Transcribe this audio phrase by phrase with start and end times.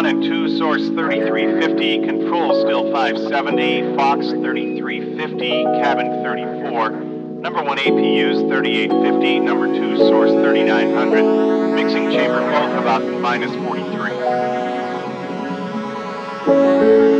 [0.01, 6.89] Okay, number one and two, source 3350, control still 570, Fox 3350, cabin 34.
[6.89, 13.53] Number one APUs 3850, number two, source 3900, mixing chamber both about minus
[16.47, 17.10] 43.